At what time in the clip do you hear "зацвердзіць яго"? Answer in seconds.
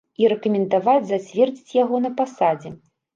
1.09-1.99